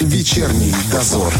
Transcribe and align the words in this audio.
Вечерний 0.00 0.72
дозор. 0.90 1.30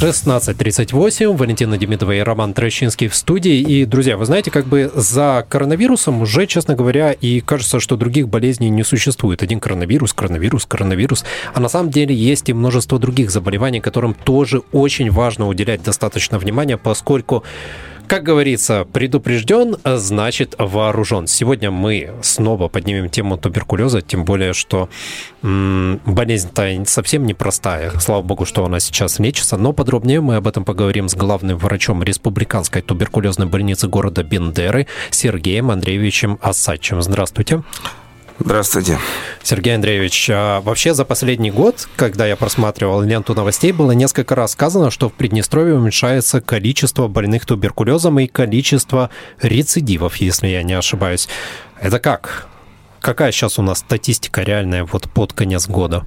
16.38. 0.00 1.36
Валентина 1.36 1.76
Демидова 1.76 2.12
и 2.12 2.20
Роман 2.20 2.54
Трощинский 2.54 3.08
в 3.08 3.14
студии. 3.14 3.60
И, 3.60 3.84
друзья, 3.84 4.16
вы 4.16 4.24
знаете, 4.24 4.50
как 4.50 4.64
бы 4.64 4.90
за 4.94 5.44
коронавирусом 5.50 6.22
уже, 6.22 6.46
честно 6.46 6.74
говоря, 6.74 7.12
и 7.12 7.40
кажется, 7.40 7.78
что 7.78 7.98
других 7.98 8.26
болезней 8.28 8.70
не 8.70 8.84
существует. 8.84 9.42
Один 9.42 9.60
коронавирус, 9.60 10.14
коронавирус, 10.14 10.64
коронавирус. 10.64 11.26
А 11.52 11.60
на 11.60 11.68
самом 11.68 11.90
деле 11.90 12.14
есть 12.14 12.48
и 12.48 12.54
множество 12.54 12.98
других 12.98 13.30
заболеваний, 13.30 13.80
которым 13.80 14.14
тоже 14.14 14.62
очень 14.72 15.10
важно 15.10 15.46
уделять 15.46 15.82
достаточно 15.82 16.38
внимания, 16.38 16.78
поскольку 16.78 17.44
как 18.06 18.22
говорится, 18.22 18.86
предупрежден, 18.92 19.76
значит 19.84 20.54
вооружен. 20.58 21.26
Сегодня 21.26 21.70
мы 21.70 22.10
снова 22.22 22.68
поднимем 22.68 23.08
тему 23.08 23.36
туберкулеза, 23.36 24.02
тем 24.02 24.24
более, 24.24 24.52
что 24.52 24.88
болезнь-то 25.42 26.84
совсем 26.86 27.26
непростая. 27.26 27.90
Слава 27.98 28.22
богу, 28.22 28.44
что 28.44 28.64
она 28.64 28.80
сейчас 28.80 29.18
лечится. 29.18 29.56
Но 29.56 29.72
подробнее 29.72 30.20
мы 30.20 30.36
об 30.36 30.46
этом 30.46 30.64
поговорим 30.64 31.08
с 31.08 31.14
главным 31.14 31.56
врачом 31.56 32.02
Республиканской 32.02 32.82
туберкулезной 32.82 33.46
больницы 33.46 33.88
города 33.88 34.22
Бендеры 34.22 34.86
Сергеем 35.10 35.70
Андреевичем 35.70 36.38
Асачем. 36.42 37.02
Здравствуйте. 37.02 37.62
Здравствуйте. 38.44 38.98
Сергей 39.44 39.76
Андреевич, 39.76 40.28
а 40.28 40.60
вообще 40.62 40.94
за 40.94 41.04
последний 41.04 41.52
год, 41.52 41.88
когда 41.94 42.26
я 42.26 42.34
просматривал 42.34 43.00
ленту 43.00 43.34
новостей, 43.34 43.70
было 43.70 43.92
несколько 43.92 44.34
раз 44.34 44.52
сказано, 44.52 44.90
что 44.90 45.08
в 45.08 45.12
Приднестровье 45.12 45.76
уменьшается 45.76 46.40
количество 46.40 47.06
больных 47.06 47.46
туберкулезом 47.46 48.18
и 48.18 48.26
количество 48.26 49.10
рецидивов, 49.40 50.16
если 50.16 50.48
я 50.48 50.64
не 50.64 50.72
ошибаюсь. 50.72 51.28
Это 51.80 52.00
как? 52.00 52.48
Какая 53.00 53.30
сейчас 53.30 53.60
у 53.60 53.62
нас 53.62 53.78
статистика 53.78 54.42
реальная 54.42 54.84
вот 54.84 55.08
под 55.08 55.32
конец 55.32 55.68
года? 55.68 56.04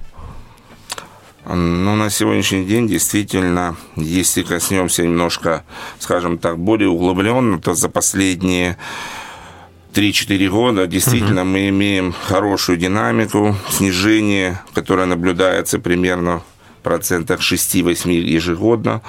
Ну, 1.46 1.96
на 1.96 2.10
сегодняшний 2.10 2.66
день 2.66 2.86
действительно, 2.86 3.76
если 3.96 4.42
коснемся 4.42 5.04
немножко, 5.04 5.64
скажем 5.98 6.36
так, 6.36 6.58
более 6.58 6.90
углубленно, 6.90 7.58
то 7.58 7.74
за 7.74 7.88
последние 7.88 8.76
3-4 9.96 10.48
года 10.48 10.86
действительно 10.86 11.42
угу. 11.42 11.50
мы 11.50 11.68
имеем 11.70 12.12
хорошую 12.12 12.76
динамику, 12.76 13.56
снижение, 13.70 14.60
которое 14.74 15.06
наблюдается 15.06 15.78
примерно 15.78 16.40
в 16.80 16.82
процентах 16.82 17.40
6-8 17.40 18.12
ежегодно. 18.12 19.00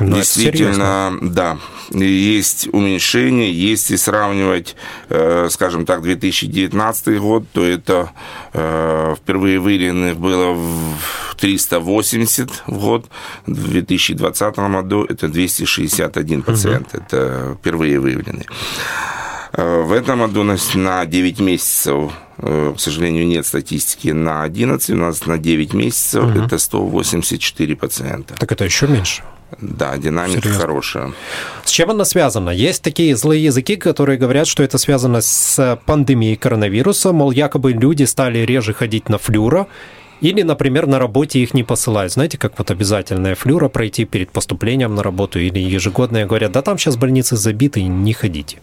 Но 0.00 0.06
ну, 0.06 0.16
действительно, 0.16 1.16
да, 1.20 1.58
есть 1.90 2.68
уменьшение. 2.72 3.52
Если 3.52 3.96
сравнивать, 3.96 4.76
э, 5.10 5.48
скажем 5.50 5.84
так, 5.84 6.02
2019 6.02 7.20
год, 7.20 7.44
то 7.52 7.62
это 7.62 8.10
э, 8.54 9.14
впервые 9.16 9.60
выявленных 9.60 10.16
было 10.16 10.52
в 10.54 11.34
380 11.36 12.62
в 12.66 12.78
год. 12.78 13.06
В 13.46 13.68
2020 13.68 14.56
году 14.56 15.04
это 15.04 15.28
261 15.28 16.42
пациент. 16.42 16.88
Угу. 16.94 17.02
Это 17.02 17.56
впервые 17.60 18.00
выявленные. 18.00 18.46
Э, 19.56 19.82
в 19.82 19.92
этом 19.92 20.20
году 20.20 20.42
на 20.42 21.06
9 21.06 21.40
месяцев, 21.40 22.12
э, 22.38 22.74
к 22.76 22.80
сожалению, 22.80 23.26
нет 23.26 23.46
статистики 23.46 24.08
на 24.08 24.42
11, 24.42 24.90
у 24.90 24.96
нас 24.96 25.26
на 25.26 25.38
9 25.38 25.74
месяцев 25.74 26.24
угу. 26.24 26.40
это 26.40 26.58
184 26.58 27.76
пациента. 27.76 28.34
Так 28.34 28.50
это 28.52 28.64
еще 28.64 28.86
меньше. 28.86 29.22
Да, 29.60 29.96
динамика 29.96 30.40
Серьезно? 30.40 30.60
хорошая. 30.60 31.12
С 31.64 31.70
чем 31.70 31.90
она 31.90 32.04
связана? 32.04 32.50
Есть 32.50 32.82
такие 32.82 33.14
злые 33.14 33.44
языки, 33.44 33.76
которые 33.76 34.18
говорят, 34.18 34.48
что 34.48 34.64
это 34.64 34.78
связано 34.78 35.20
с 35.20 35.78
пандемией 35.86 36.36
коронавируса, 36.36 37.12
мол, 37.12 37.30
якобы 37.30 37.72
люди 37.72 38.02
стали 38.04 38.38
реже 38.38 38.74
ходить 38.74 39.08
на 39.08 39.18
флюро, 39.18 39.68
или, 40.20 40.42
например, 40.42 40.86
на 40.86 40.98
работе 40.98 41.40
их 41.40 41.54
не 41.54 41.62
посылают. 41.62 42.12
Знаете, 42.12 42.38
как 42.38 42.58
вот 42.58 42.70
обязательная 42.70 43.34
флюра 43.36 43.68
пройти 43.68 44.04
перед 44.04 44.30
поступлением 44.30 44.94
на 44.94 45.02
работу 45.02 45.38
или 45.38 45.58
ежегодная 45.60 46.26
говорят, 46.26 46.52
да 46.52 46.62
там 46.62 46.78
сейчас 46.78 46.96
больницы 46.96 47.36
забиты, 47.36 47.82
не 47.82 48.12
ходите. 48.12 48.58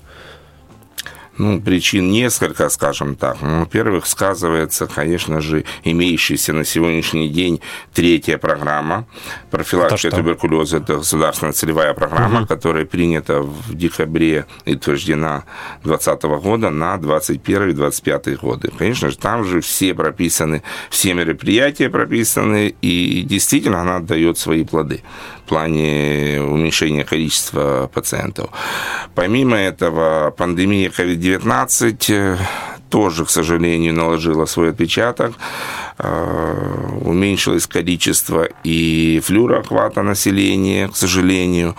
Ну, 1.37 1.61
причин 1.61 2.11
несколько, 2.11 2.69
скажем 2.69 3.15
так. 3.15 3.37
Ну, 3.41 3.61
во-первых, 3.61 4.05
сказывается, 4.05 4.85
конечно 4.85 5.39
же, 5.39 5.63
имеющаяся 5.83 6.51
на 6.53 6.65
сегодняшний 6.65 7.29
день 7.29 7.61
третья 7.93 8.37
программа 8.37 9.07
профилактики 9.49 10.09
туберкулеза. 10.09 10.77
Это 10.77 10.97
государственная 10.97 11.53
целевая 11.53 11.93
программа, 11.93 12.41
угу. 12.41 12.47
которая 12.47 12.85
принята 12.85 13.41
в 13.41 13.73
декабре 13.73 14.45
и 14.65 14.75
утверждена 14.75 15.45
2020 15.83 16.23
года 16.43 16.69
на 16.69 16.95
2021-2025 16.95 18.35
годы. 18.37 18.71
Конечно 18.77 19.09
же, 19.09 19.17
там 19.17 19.45
же 19.45 19.61
все 19.61 19.93
прописаны, 19.93 20.63
все 20.89 21.13
мероприятия 21.13 21.89
прописаны, 21.89 22.75
и 22.81 23.23
действительно 23.23 23.81
она 23.81 23.99
дает 23.99 24.37
свои 24.37 24.65
плоды 24.65 25.01
в 25.45 25.49
плане 25.49 26.41
уменьшения 26.41 27.03
количества 27.03 27.89
пациентов. 27.93 28.49
Помимо 29.15 29.57
этого, 29.57 30.31
пандемия 30.31 30.89
COVID-19 30.89 31.30
э, 32.09 32.37
тоже, 32.89 33.25
к 33.25 33.29
сожалению, 33.29 33.93
наложила 33.93 34.45
свой 34.45 34.69
отпечаток. 34.71 35.33
Э, 35.97 36.89
уменьшилось 37.01 37.67
количество 37.67 38.47
и 38.63 39.21
флюроохвата 39.23 40.01
населения, 40.03 40.87
к 40.87 40.95
сожалению. 40.95 41.75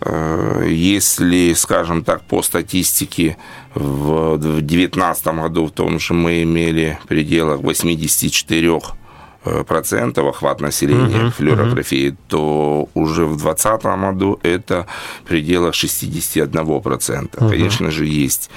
Э, 0.00 0.64
если, 0.68 1.54
скажем 1.54 2.04
так, 2.04 2.22
по 2.22 2.42
статистике 2.42 3.36
в 3.74 4.38
2019 4.38 5.26
году 5.26 5.66
в 5.66 5.72
том 5.72 5.98
же 5.98 6.14
мы 6.14 6.42
имели 6.42 6.98
пределах 7.08 7.60
84 7.60 8.80
процентов 9.42 10.26
охват 10.26 10.60
населения 10.60 11.26
uh-huh, 11.26 11.30
флюорографии, 11.30 12.08
uh-huh. 12.08 12.16
то 12.28 12.88
уже 12.94 13.24
в 13.24 13.36
2020 13.36 13.82
году 13.84 14.40
это 14.42 14.86
в 15.24 15.28
пределах 15.28 15.74
61 15.74 16.80
процента. 16.80 17.38
Uh-huh. 17.38 17.50
Конечно 17.50 17.90
же, 17.90 18.04
есть 18.06 18.50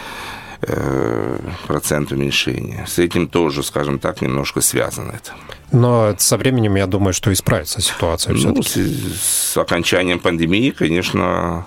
э, 0.62 1.40
процент 1.68 2.12
уменьшения. 2.12 2.86
С 2.88 3.00
этим 3.00 3.28
тоже, 3.28 3.64
скажем 3.64 4.00
так, 4.00 4.22
немножко 4.22 4.62
связано 4.62 5.12
это. 5.12 5.32
Но 5.72 6.14
со 6.18 6.38
временем, 6.38 6.76
я 6.76 6.88
думаю, 6.88 7.14
что 7.14 7.32
исправится 7.32 7.82
ситуация 7.82 8.36
ну, 8.36 8.62
с, 8.62 8.76
с 8.76 9.58
окончанием 9.58 10.20
пандемии, 10.20 10.72
конечно, 10.72 11.66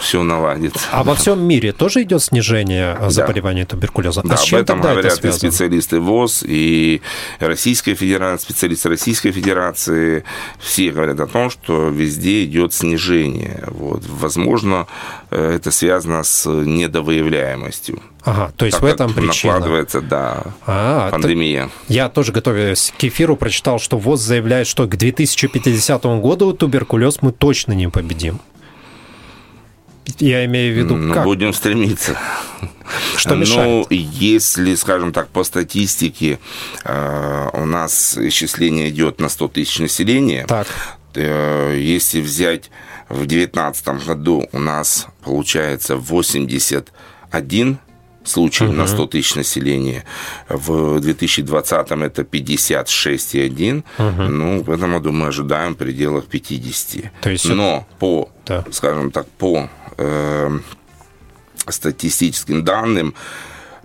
все 0.00 0.22
наладит. 0.22 0.74
А 0.90 1.04
во 1.04 1.14
всем 1.14 1.42
мире 1.42 1.72
тоже 1.72 2.02
идет 2.02 2.22
снижение 2.22 2.96
да. 2.98 3.10
заболевания 3.10 3.64
туберкулезом? 3.64 4.26
Да, 4.26 4.34
а 4.34 4.36
с 4.36 4.44
чем 4.44 4.58
об 4.58 4.64
этом 4.64 4.80
говорят 4.80 5.18
это 5.18 5.28
и 5.28 5.32
специалисты 5.32 6.00
ВОЗ, 6.00 6.42
и 6.46 7.02
Российская 7.38 7.94
Федерация, 7.94 8.44
специалисты 8.44 8.88
Российской 8.88 9.30
Федерации. 9.32 10.24
Все 10.58 10.90
говорят 10.90 11.20
о 11.20 11.26
том, 11.26 11.50
что 11.50 11.88
везде 11.88 12.44
идет 12.44 12.72
снижение. 12.72 13.64
Вот. 13.68 14.02
Возможно, 14.06 14.86
э, 15.30 15.56
это 15.56 15.70
связано 15.70 16.22
с 16.22 16.48
недовыявляемостью. 16.48 18.00
Ага, 18.24 18.52
то 18.56 18.66
есть 18.66 18.78
так 18.78 18.82
в 18.82 18.86
этом 18.86 19.14
причина. 19.14 19.54
Накладывается, 19.54 20.00
да, 20.00 20.42
а, 20.66 21.10
пандемия. 21.10 21.66
То, 21.66 21.70
я 21.88 22.08
тоже, 22.08 22.32
готовясь 22.32 22.92
к 22.98 23.04
эфиру, 23.04 23.36
прочитал, 23.36 23.78
что 23.78 23.98
ВОЗ 23.98 24.20
заявляет, 24.20 24.66
что 24.66 24.86
к 24.86 24.96
2050 24.96 26.04
году 26.20 26.52
туберкулез 26.52 27.22
мы 27.22 27.32
точно 27.32 27.72
не 27.72 27.88
победим. 27.88 28.40
Я 30.18 30.44
имею 30.46 30.74
в 30.74 30.78
виду, 30.78 30.96
ну, 30.96 31.14
как? 31.14 31.24
Будем 31.24 31.52
стремиться. 31.52 32.18
Что 33.16 33.36
мешает? 33.36 33.86
Ну, 33.90 33.96
если, 33.96 34.74
скажем 34.74 35.12
так, 35.12 35.28
по 35.28 35.44
статистике 35.44 36.38
э, 36.84 37.48
у 37.52 37.64
нас 37.64 38.18
исчисление 38.18 38.88
идет 38.90 39.20
на 39.20 39.28
100 39.28 39.48
тысяч 39.48 39.78
населения, 39.78 40.44
так. 40.46 40.66
Э, 41.14 41.76
если 41.78 42.20
взять 42.20 42.70
в 43.08 43.26
2019 43.26 44.06
году 44.06 44.48
у 44.52 44.58
нас 44.58 45.06
получается 45.22 45.96
81 45.96 47.78
случай 48.24 48.64
угу. 48.64 48.72
на 48.72 48.86
100 48.86 49.06
тысяч 49.06 49.34
населения. 49.34 50.04
В 50.48 51.00
2020 51.00 51.90
это 51.90 52.22
56,1. 52.22 53.84
Угу. 53.98 54.22
Ну, 54.22 54.62
в 54.62 54.70
этом 54.70 54.92
году 54.92 55.12
мы 55.12 55.28
ожидаем 55.28 55.74
в 55.74 55.78
пределах 55.78 56.26
50. 56.26 57.10
То 57.20 57.30
есть... 57.30 57.48
Но 57.48 57.86
по, 57.98 58.28
да. 58.46 58.64
скажем 58.70 59.10
так, 59.10 59.26
по 59.26 59.68
э, 59.96 60.58
статистическим 61.68 62.64
данным, 62.64 63.14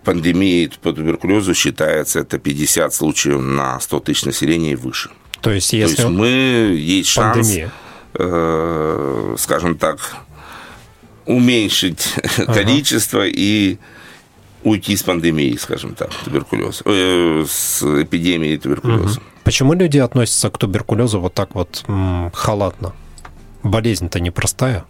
пандемией 0.04 0.72
по 0.82 0.94
туберкулезу 0.94 1.54
считается 1.54 2.20
это 2.20 2.38
50 2.38 2.94
случаев 2.94 3.42
на 3.42 3.80
100 3.80 4.00
тысяч 4.02 4.26
населения 4.26 4.74
и 4.74 4.76
выше. 4.76 5.10
То 5.42 5.52
есть, 5.52 5.74
если 5.74 5.96
То 5.96 6.02
есть 6.04 6.14
мы 6.14 6.28
есть 6.28 7.10
шанс, 7.10 7.56
э, 8.14 9.36
скажем 9.38 9.78
так, 9.78 10.00
уменьшить 11.26 12.16
ага. 12.38 12.54
количество 12.54 13.26
и 13.26 13.78
уйти 14.64 14.96
с 14.96 15.04
пандемией, 15.04 15.58
скажем 15.60 15.96
так, 15.96 16.10
туберкулеза, 16.24 16.82
э, 16.86 17.46
с 17.48 17.84
эпидемией 17.84 18.58
туберкулеза. 18.58 19.20
Угу. 19.20 19.28
Почему 19.44 19.74
люди 19.74 20.00
относятся 20.00 20.50
к 20.50 20.58
туберкулезу 20.58 21.20
вот 21.20 21.34
так 21.34 21.54
вот 21.54 21.84
м, 21.88 22.32
халатно? 22.34 22.94
Болезнь-то 23.62 24.20
непростая. 24.20 24.86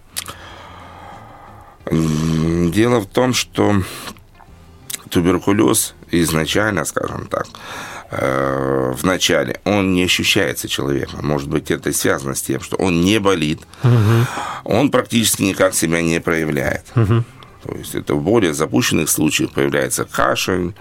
Дело 1.91 2.99
в 2.99 3.05
том, 3.05 3.33
что 3.33 3.83
туберкулез 5.09 5.93
изначально, 6.11 6.85
скажем 6.85 7.27
так, 7.27 7.47
э, 8.11 8.93
в 8.95 9.03
начале, 9.03 9.59
он 9.63 9.93
не 9.93 10.03
ощущается 10.03 10.67
человеком. 10.67 11.25
Может 11.25 11.49
быть, 11.49 11.71
это 11.71 11.91
связано 11.93 12.35
с 12.35 12.41
тем, 12.41 12.61
что 12.61 12.75
он 12.77 13.01
не 13.01 13.19
болит, 13.19 13.61
угу. 13.83 14.25
он 14.63 14.91
практически 14.91 15.43
никак 15.43 15.73
себя 15.73 16.01
не 16.01 16.19
проявляет. 16.19 16.85
Угу. 16.95 17.23
То 17.63 17.75
есть 17.75 17.95
это 17.95 18.13
в 18.13 18.21
более 18.21 18.53
запущенных 18.53 19.09
случаях 19.09 19.51
появляется 19.51 20.05
кашель, 20.05 20.73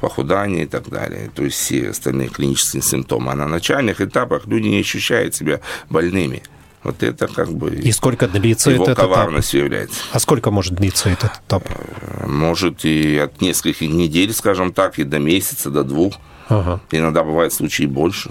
похудание 0.00 0.64
и 0.64 0.66
так 0.66 0.88
далее. 0.88 1.30
То 1.34 1.44
есть 1.44 1.58
все 1.58 1.90
остальные 1.90 2.28
клинические 2.28 2.82
симптомы. 2.82 3.32
А 3.32 3.34
на 3.36 3.46
начальных 3.46 4.00
этапах 4.00 4.46
люди 4.46 4.68
не 4.68 4.80
ощущают 4.80 5.34
себя 5.34 5.60
больными. 5.88 6.42
Вот 6.82 7.02
это 7.02 7.26
как 7.28 7.52
бы... 7.52 7.74
И 7.74 7.92
сколько 7.92 8.26
длится 8.26 8.70
его 8.70 8.84
этот 8.84 8.96
коварностью 8.98 9.60
этап? 9.60 9.64
является. 9.64 10.00
А 10.12 10.18
сколько 10.18 10.50
может 10.50 10.74
длиться 10.74 11.10
этот 11.10 11.32
этап? 11.46 11.64
Э, 11.68 12.26
может 12.26 12.84
и 12.84 13.18
от 13.18 13.40
нескольких 13.40 13.82
недель, 13.82 14.32
скажем 14.32 14.72
так, 14.72 14.98
и 14.98 15.04
до 15.04 15.18
месяца, 15.18 15.70
до 15.70 15.84
двух. 15.84 16.14
Ага. 16.48 16.80
Иногда 16.90 17.22
бывают 17.22 17.52
случаи 17.52 17.84
больше. 17.84 18.30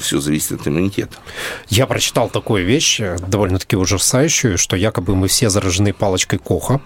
Все 0.00 0.20
зависит 0.20 0.60
от 0.60 0.68
иммунитета. 0.68 1.16
Я 1.68 1.86
прочитал 1.86 2.28
такую 2.28 2.64
вещь, 2.64 3.00
э, 3.00 3.16
довольно-таки 3.26 3.76
ужасающую, 3.76 4.58
что 4.58 4.76
якобы 4.76 5.16
мы 5.16 5.26
все 5.26 5.48
заражены 5.48 5.92
палочкой 5.92 6.38
Коха 6.38 6.80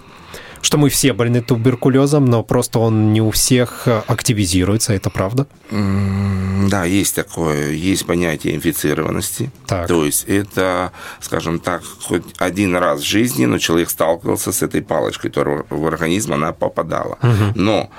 что 0.63 0.79
мы 0.79 0.89
все 0.89 1.13
больны 1.13 1.43
туберкулезом, 1.43 2.25
но 2.25 2.43
просто 2.43 2.79
он 2.79 3.13
не 3.13 3.21
у 3.21 3.31
всех 3.31 3.83
э, 3.87 4.03
активизируется, 4.07 4.95
это 4.95 5.11
правда? 5.11 5.47
Да, 5.71 6.85
есть 6.85 7.15
такое, 7.15 7.73
есть 7.73 8.07
понятие 8.07 8.55
инфицированности. 8.55 9.51
Так. 9.67 9.89
То 9.89 10.05
есть 10.05 10.25
это, 10.29 10.93
скажем 11.21 11.59
так, 11.59 11.83
хоть 11.85 12.23
один 12.39 12.77
раз 12.77 13.01
в 13.01 13.05
жизни, 13.05 13.45
но 13.45 13.59
человек 13.59 13.91
сталкивался 13.91 14.53
с 14.53 14.63
этой 14.63 14.83
палочкой, 14.83 15.31
которая 15.31 15.65
в 15.69 15.87
организм 15.87 16.33
она 16.33 16.53
попадала. 16.53 17.19
Угу. 17.23 17.53
Но 17.57 17.91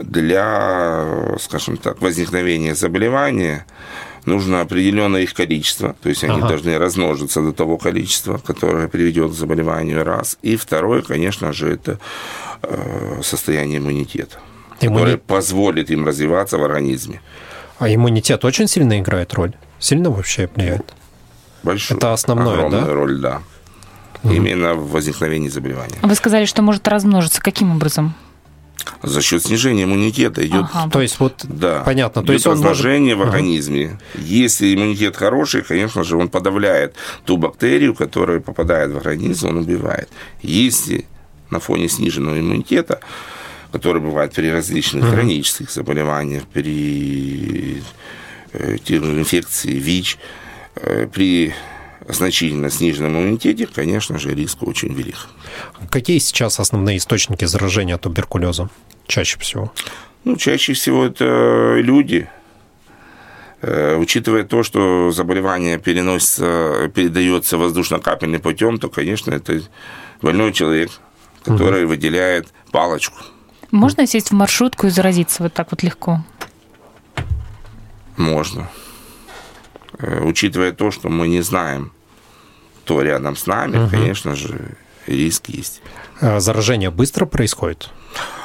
для, 0.00 1.36
скажем 1.40 1.78
так, 1.78 2.02
возникновения 2.02 2.74
заболевания 2.74 3.66
нужно 4.26 4.60
определенное 4.60 5.22
их 5.22 5.34
количество, 5.34 5.94
то 6.02 6.08
есть 6.08 6.24
они 6.24 6.38
ага. 6.38 6.48
должны 6.48 6.78
размножиться 6.78 7.40
до 7.42 7.52
того 7.52 7.78
количества, 7.78 8.38
которое 8.38 8.88
приведет 8.88 9.30
к 9.32 9.34
заболеванию 9.34 10.04
раз. 10.04 10.38
И 10.42 10.56
второе, 10.56 11.02
конечно 11.02 11.52
же, 11.52 11.72
это 11.72 11.98
э, 12.62 13.20
состояние 13.22 13.78
иммунитета, 13.78 14.38
Иммуни... 14.80 14.98
которое 14.98 15.16
позволит 15.18 15.90
им 15.90 16.06
развиваться 16.06 16.58
в 16.58 16.64
организме. 16.64 17.20
А 17.78 17.92
иммунитет 17.92 18.44
очень 18.44 18.68
сильно 18.68 19.00
играет 19.00 19.32
роль? 19.34 19.54
Сильно 19.78 20.10
вообще 20.10 20.48
влияет? 20.54 20.94
Большую. 21.62 21.98
Это 21.98 22.12
основное, 22.12 22.54
огромную 22.54 22.84
да? 22.84 22.92
роль, 22.92 23.18
да. 23.18 23.42
Угу. 24.22 24.32
Именно 24.34 24.74
в 24.74 24.90
возникновении 24.90 25.48
заболевания. 25.48 25.96
Вы 26.02 26.14
сказали, 26.14 26.44
что 26.44 26.62
может 26.62 26.86
размножиться. 26.86 27.40
Каким 27.40 27.74
образом? 27.74 28.14
За 29.02 29.22
счет 29.22 29.42
снижения 29.42 29.84
иммунитета 29.84 30.46
идет. 30.46 30.66
Ага. 30.72 30.90
То 30.90 31.00
есть 31.00 31.20
вот 31.20 31.44
да, 31.44 31.82
понятно. 31.84 32.22
То 32.22 32.32
есть 32.32 32.46
разложение 32.46 33.14
может... 33.14 33.32
в 33.32 33.34
организме. 33.34 33.98
Ага. 34.14 34.24
Если 34.24 34.74
иммунитет 34.74 35.16
хороший, 35.16 35.62
конечно 35.62 36.04
же, 36.04 36.16
он 36.16 36.28
подавляет 36.28 36.94
ту 37.24 37.36
бактерию, 37.36 37.94
которая 37.94 38.40
попадает 38.40 38.92
в 38.92 38.96
организм, 38.96 39.48
он 39.48 39.58
убивает. 39.58 40.08
Если 40.42 41.06
на 41.50 41.60
фоне 41.60 41.88
сниженного 41.88 42.38
иммунитета, 42.38 43.00
который 43.72 44.00
бывает 44.00 44.32
при 44.32 44.50
различных 44.50 45.04
ага. 45.04 45.14
хронических 45.14 45.70
заболеваниях, 45.70 46.44
при 46.46 47.82
э, 48.52 48.76
инфекции 48.86 49.72
ВИЧ, 49.72 50.18
э, 50.76 51.06
при 51.12 51.54
значительно 52.12 52.70
сниженном 52.70 53.12
иммунитете, 53.12 53.66
конечно 53.66 54.18
же, 54.18 54.34
риск 54.34 54.62
очень 54.62 54.92
велик. 54.92 55.28
Какие 55.90 56.18
сейчас 56.18 56.60
основные 56.60 56.98
источники 56.98 57.44
заражения 57.44 57.98
туберкулезом 57.98 58.70
чаще 59.06 59.38
всего? 59.38 59.72
Ну, 60.24 60.36
чаще 60.36 60.72
всего 60.74 61.06
это 61.06 61.76
люди, 61.80 62.28
э, 63.62 63.96
Учитывая 63.96 64.44
то, 64.44 64.62
что 64.62 65.10
заболевание 65.10 65.78
переносится, 65.78 66.90
передается 66.94 67.58
воздушно-капельным 67.58 68.40
путем, 68.40 68.78
то, 68.78 68.88
конечно, 68.88 69.32
это 69.32 69.62
больной 70.22 70.52
человек, 70.52 70.90
который 71.44 71.84
угу. 71.84 71.90
выделяет 71.90 72.48
палочку. 72.70 73.18
Можно 73.70 74.06
сесть 74.06 74.30
в 74.30 74.34
маршрутку 74.34 74.86
и 74.86 74.90
заразиться 74.90 75.42
вот 75.42 75.54
так 75.54 75.70
вот 75.70 75.82
легко? 75.82 76.24
Можно. 78.16 78.68
Э, 79.98 80.22
учитывая 80.24 80.72
то, 80.72 80.90
что 80.90 81.08
мы 81.08 81.28
не 81.28 81.42
знаем, 81.42 81.92
кто 82.90 83.02
рядом 83.02 83.36
с 83.36 83.46
нами, 83.46 83.78
угу. 83.78 83.90
конечно 83.90 84.34
же, 84.34 84.58
риск 85.06 85.48
есть. 85.48 85.80
А 86.20 86.40
заражение 86.40 86.90
быстро 86.90 87.24
происходит? 87.24 87.88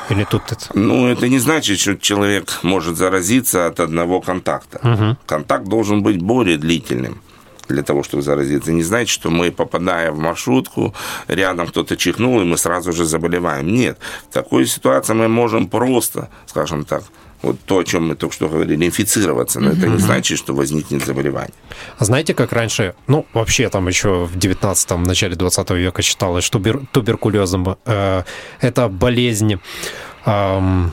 Или 0.09 0.24
тут 0.24 0.51
это? 0.51 0.65
Ну, 0.75 1.07
это 1.07 1.27
не 1.27 1.39
значит, 1.39 1.80
что 1.80 1.95
человек 1.95 2.59
может 2.62 2.95
заразиться 2.95 3.65
от 3.65 3.80
одного 3.80 4.21
контакта. 4.21 4.80
Угу. 4.83 5.18
Контакт 5.25 5.65
должен 5.65 6.03
быть 6.03 6.21
более 6.21 6.59
длительным 6.59 7.24
для 7.68 7.81
того, 7.81 8.03
чтобы 8.03 8.21
заразиться. 8.21 8.71
Не 8.71 8.83
значит, 8.83 9.09
что 9.09 9.31
мы, 9.31 9.51
попадая 9.51 10.12
в 10.12 10.19
маршрутку, 10.19 10.94
рядом 11.27 11.65
кто-то 11.65 11.98
чихнул, 11.98 12.39
и 12.39 12.44
мы 12.44 12.59
сразу 12.59 12.94
же 12.94 13.03
заболеваем. 13.03 13.74
Нет. 13.74 13.98
В 14.30 14.33
такой 14.33 14.68
ситуации 14.68 15.13
мы 15.13 15.27
можем 15.27 15.68
просто, 15.68 16.30
скажем 16.45 16.86
так, 16.86 17.03
вот 17.41 17.59
то, 17.65 17.79
о 17.79 17.83
чем 17.83 18.07
мы 18.07 18.15
только 18.15 18.33
что 18.33 18.49
говорили, 18.49 18.85
инфицироваться, 18.85 19.59
но 19.59 19.71
это 19.71 19.87
не 19.87 19.97
значит, 19.97 20.37
что 20.37 20.53
возникнет 20.53 21.05
заболевание. 21.05 21.53
А 21.97 22.05
знаете, 22.05 22.33
как 22.33 22.53
раньше, 22.53 22.95
ну, 23.07 23.25
вообще 23.33 23.69
там 23.69 23.87
еще 23.87 24.25
в 24.25 24.37
19-м, 24.37 25.03
начале 25.03 25.35
20 25.35 25.69
века 25.71 26.01
считалось, 26.01 26.43
что 26.43 26.59
туберкулезом 26.91 27.77
э, 27.85 28.23
это 28.61 28.87
болезнь 28.87 29.59
э, 30.25 30.89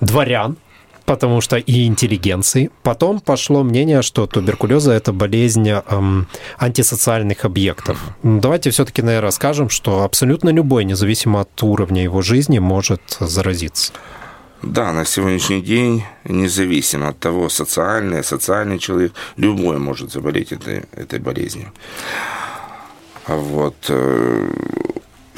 дворян, 0.00 0.56
потому 1.10 1.40
что 1.40 1.56
и 1.56 1.86
интеллигенции. 1.86 2.70
Потом 2.82 3.20
пошло 3.20 3.64
мнение, 3.64 4.02
что 4.02 4.26
туберкулез 4.26 4.86
это 4.86 5.12
болезнь 5.12 5.68
эм, 5.68 6.28
антисоциальных 6.56 7.44
объектов. 7.44 7.98
Давайте 8.22 8.70
все-таки, 8.70 9.02
наверное, 9.02 9.32
скажем, 9.32 9.70
что 9.70 10.04
абсолютно 10.04 10.50
любой, 10.50 10.84
независимо 10.84 11.40
от 11.40 11.62
уровня 11.62 12.04
его 12.04 12.22
жизни, 12.22 12.60
может 12.60 13.02
заразиться. 13.18 13.92
Да, 14.62 14.92
на 14.92 15.04
сегодняшний 15.06 15.62
день, 15.62 16.04
независимо 16.24 17.08
от 17.08 17.18
того, 17.18 17.48
социальный, 17.48 18.22
социальный 18.22 18.78
человек, 18.78 19.12
любой 19.36 19.78
может 19.78 20.12
заболеть 20.12 20.52
этой, 20.52 20.84
этой 20.92 21.18
болезнью. 21.18 21.72
Вот. 23.26 23.90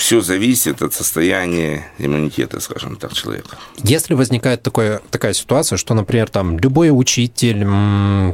Все 0.02 0.20
зависит 0.20 0.82
от 0.82 0.92
состояния 0.94 1.84
иммунитета, 1.96 2.58
скажем 2.58 2.96
так, 2.96 3.12
человека. 3.12 3.56
Если 3.84 4.14
возникает 4.14 4.60
такое, 4.60 5.00
такая 5.12 5.32
ситуация, 5.32 5.76
что, 5.76 5.94
например, 5.94 6.28
там 6.28 6.58
любой 6.58 6.90
учитель, 6.90 7.64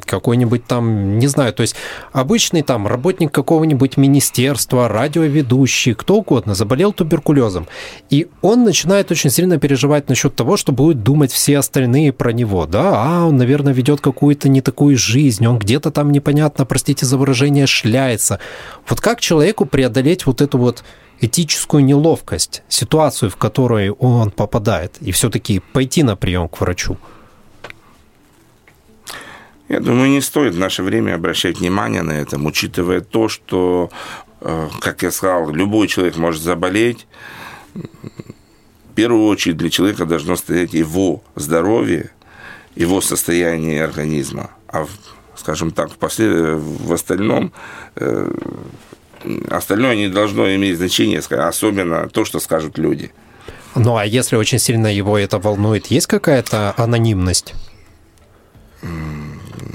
какой-нибудь 0.06 0.64
там, 0.64 1.18
не 1.18 1.26
знаю, 1.26 1.52
то 1.52 1.60
есть 1.60 1.76
обычный 2.10 2.62
там 2.62 2.86
работник 2.86 3.32
какого-нибудь 3.32 3.98
министерства, 3.98 4.88
радиоведущий, 4.88 5.92
кто 5.92 6.16
угодно, 6.16 6.54
заболел 6.54 6.94
туберкулезом, 6.94 7.68
и 8.08 8.28
он 8.40 8.64
начинает 8.64 9.10
очень 9.10 9.28
сильно 9.28 9.58
переживать 9.58 10.08
насчет 10.08 10.34
того, 10.34 10.56
что 10.56 10.72
будут 10.72 11.02
думать 11.02 11.32
все 11.32 11.58
остальные 11.58 12.14
про 12.14 12.32
него, 12.32 12.64
да, 12.64 12.92
а 12.94 13.26
он, 13.26 13.36
наверное, 13.36 13.74
ведет 13.74 14.00
какую-то 14.00 14.48
не 14.48 14.62
такую 14.62 14.96
жизнь, 14.96 15.46
он 15.46 15.58
где-то 15.58 15.90
там 15.90 16.12
непонятно, 16.12 16.64
простите 16.64 17.04
за 17.04 17.18
выражение, 17.18 17.66
шляется. 17.66 18.40
Вот 18.88 19.02
как 19.02 19.20
человеку 19.20 19.66
преодолеть 19.66 20.24
вот 20.24 20.40
эту 20.40 20.56
вот 20.56 20.82
этическую 21.20 21.84
неловкость, 21.84 22.62
ситуацию, 22.68 23.30
в 23.30 23.36
которую 23.36 23.94
он 23.94 24.30
попадает, 24.30 24.96
и 25.00 25.12
все-таки 25.12 25.60
пойти 25.60 26.02
на 26.02 26.16
прием 26.16 26.48
к 26.48 26.60
врачу? 26.60 26.96
Я 29.68 29.80
думаю, 29.80 30.10
не 30.10 30.22
стоит 30.22 30.54
в 30.54 30.58
наше 30.58 30.82
время 30.82 31.14
обращать 31.14 31.58
внимание 31.58 32.02
на 32.02 32.12
это, 32.12 32.38
учитывая 32.38 33.02
то, 33.02 33.28
что, 33.28 33.90
э, 34.40 34.68
как 34.80 35.02
я 35.02 35.10
сказал, 35.10 35.50
любой 35.50 35.88
человек 35.88 36.16
может 36.16 36.42
заболеть. 36.42 37.06
В 37.74 38.94
первую 38.94 39.26
очередь 39.26 39.58
для 39.58 39.68
человека 39.68 40.06
должно 40.06 40.36
стоять 40.36 40.72
его 40.72 41.22
здоровье, 41.34 42.10
его 42.74 43.02
состояние 43.02 43.84
организма. 43.84 44.50
А, 44.68 44.86
скажем 45.36 45.70
так, 45.70 45.92
в, 45.92 45.96
послед... 45.96 46.58
в 46.58 46.92
остальном 46.92 47.52
э, 47.96 48.30
остальное 49.50 49.96
не 49.96 50.08
должно 50.08 50.54
иметь 50.54 50.76
значения, 50.76 51.18
особенно 51.18 52.08
то, 52.08 52.24
что 52.24 52.40
скажут 52.40 52.78
люди. 52.78 53.10
Ну 53.74 53.96
а 53.96 54.04
если 54.04 54.36
очень 54.36 54.58
сильно 54.58 54.86
его 54.86 55.18
это 55.18 55.38
волнует, 55.38 55.86
есть 55.86 56.06
какая-то 56.06 56.74
анонимность? 56.76 57.54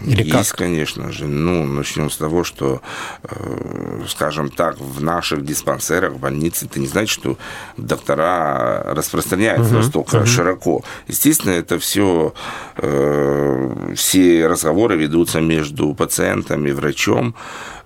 Или 0.03 0.23
Есть, 0.23 0.51
как? 0.51 0.59
конечно 0.59 1.11
же. 1.11 1.25
Ну, 1.25 1.65
начнем 1.65 2.09
с 2.09 2.17
того, 2.17 2.43
что, 2.43 2.81
э, 3.23 4.01
скажем 4.07 4.49
так, 4.49 4.79
в 4.79 5.01
наших 5.01 5.45
диспансерах, 5.45 6.13
в 6.13 6.19
больнице, 6.19 6.65
это 6.65 6.79
не 6.79 6.87
значит, 6.87 7.09
что 7.09 7.37
доктора 7.77 8.83
распространяются 8.93 9.73
угу, 9.73 9.83
настолько 9.83 10.17
угу. 10.17 10.25
широко. 10.25 10.83
Естественно, 11.07 11.51
это 11.51 11.79
все, 11.79 12.33
э, 12.77 13.93
все 13.95 14.47
разговоры 14.47 14.97
ведутся 14.97 15.39
между 15.41 15.93
пациентом 15.93 16.67
и 16.67 16.71
врачом. 16.71 17.35